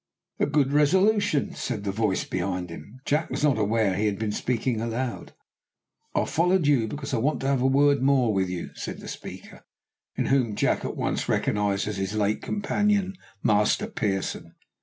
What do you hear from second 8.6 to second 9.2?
said the